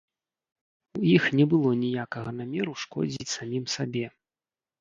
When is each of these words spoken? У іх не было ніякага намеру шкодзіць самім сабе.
У 0.99 1.01
іх 1.17 1.27
не 1.39 1.45
было 1.51 1.69
ніякага 1.83 2.29
намеру 2.39 2.73
шкодзіць 2.85 3.31
самім 3.37 3.65
сабе. 3.75 4.07